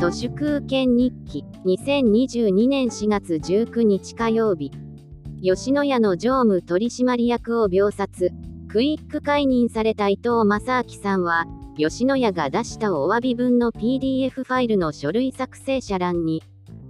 [0.00, 1.44] 都市空権日記。
[1.66, 4.72] 2022年4月19日火曜日
[5.42, 8.30] 吉野家の常務取締役を秒殺。
[8.70, 11.44] クイック解任された伊藤正明さんは
[11.76, 16.42] 吉野家が出したお詫び文の PDF ファイルの書類作成者欄に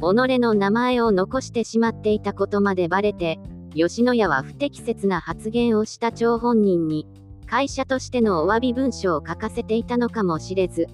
[0.00, 3.38] 己の名前を残してしまっていたことまでバレて
[3.72, 7.06] 吉野家は不適切な発言をした張本人に
[7.46, 10.88] 会社としてのお詫び文書を書かせていたのかもしれず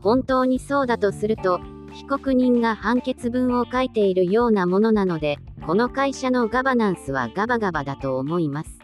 [0.00, 1.60] 本当にそうだとすると、
[1.92, 8.78] 被告人が判決文を書いているようなものなので、この会社のガバナンスはガバガバだと思います。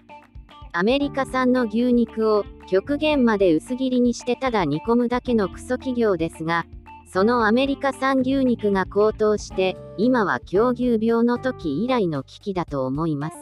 [0.73, 6.67] アメリカ産の牛肉を極限まで薄切りにしてただ煮込むだけのクソ企業ですが、
[7.07, 13.37] そのアメリカ産牛肉が高騰して、今は狂牛病の時以来の危機だと思います。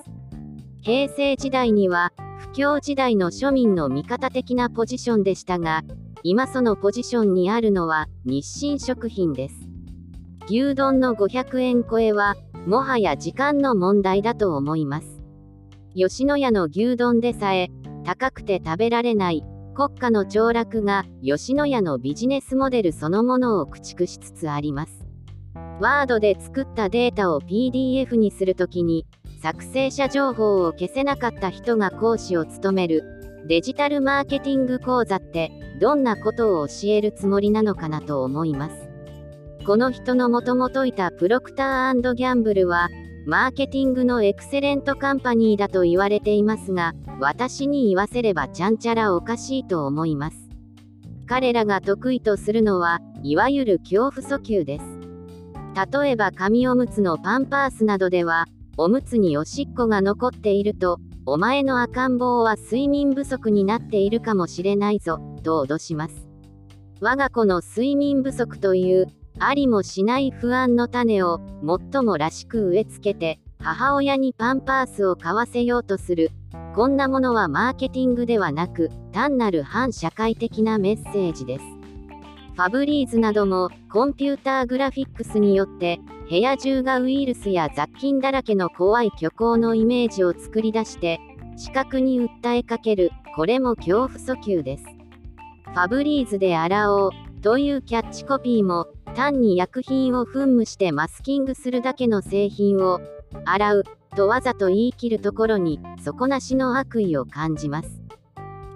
[0.83, 5.85] 平成時代には、不況時代の庶民の味方的なポジションでしたが、
[6.25, 9.55] 今そのポジションにあるのは日清食品です。
[10.49, 15.23] 牛丼の500円超えは、もはや時間の問題だと思います。
[15.95, 17.71] 吉野家の牛丼でさえ、
[18.05, 25.07] 高くて食べられない、国家の凋落が吉野家のビジネスモデルそのものを駆逐しつつあります。
[25.81, 29.07] ワードで作ったデータを PDF にするときに、
[29.41, 38.89] 作成者情報を消せなかった人が講師を務めるデジタルマーケティング講座ってどんなことを教えるつもりなのかなと思います。
[39.67, 42.89] この人のもともといたプロクターギャンブルは
[43.27, 50.49] マーケティングのエクセレントカンパニーだと言われていますが私に言わせればちゃんちゃらおかしいと思います。
[51.27, 54.85] 彼らが得意とするのはいわゆる恐怖訴求です。
[55.93, 58.47] 例えば紙おむつのパンパースなどでは
[58.77, 66.27] おむつにおしっこが残っているとお前の赤ん坊は睡眠不足になっているかもしれないぞ、と脅します。
[67.01, 69.07] 我が子の睡眠不足という、
[69.39, 71.41] ありもしない不安の種を、
[71.93, 76.33] 最もらしく植え付けて、母親にパンパースを買わせようとする。
[76.75, 81.65] こんなものはマーケティングではなく、単なる反社会的なメッセージです。
[82.55, 86.01] ファブリーズなども、コンピューターグラフィックスによって、
[86.33, 91.21] 部屋中がウイルスや雑菌だらけの怖い虚構のイメージを作り出して
[91.59, 93.11] 視覚に訴えかける。
[93.37, 94.85] これも恐怖訴求です。
[94.85, 97.11] ファブリーズで洗おう
[97.43, 103.03] というキャッチコピーも単に薬品を噴霧してマスキングするだけの製品を
[103.45, 103.85] 洗う
[104.17, 108.01] とわざと言い切るところに底なしの悪意を感じます。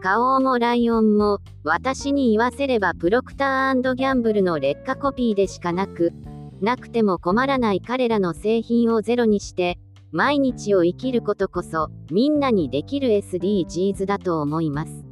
[0.02, 6.12] 顔もライオンも私に言わせればプロクターギャンブルの劣化コピーでしかなく
[6.60, 9.78] なくても困らない彼らの製品をゼロにして、
[10.12, 15.04] 毎日を生きることこそ、みんなにできる SDGs だと思います。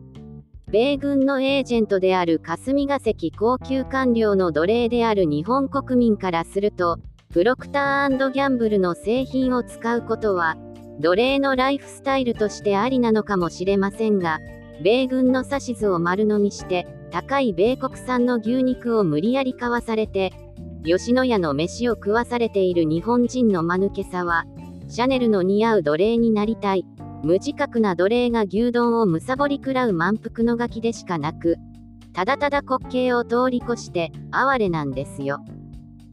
[0.70, 6.98] 米軍のエージェントである霞が関高級官僚の奴隷である日本国民からすると、
[7.32, 10.56] プロクターギャンブルの製品を使うことは、
[11.00, 14.38] 奴隷のライフスタイルとしてありなのかもしれませんが、
[14.82, 20.32] 米軍の指図を丸飲みして、高い米国産の牛肉を無理やり買わされて、
[20.84, 24.44] 吉野家の飯を食わされている日本人の間抜けさは、
[24.86, 26.84] シャネルの似合う奴隷になりたい。
[27.22, 31.56] 無自覚な奴隷が牛丼をむさぼり食らう満腹のガキでしかなく、
[32.12, 35.42] ただただ滑稽を通り越して、哀れなんですよ。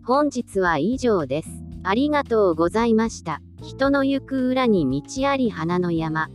[0.06, 1.50] 本日は以上です。
[1.84, 3.42] ありがとうございました。
[3.62, 6.30] 人の行く裏に道あり花の山。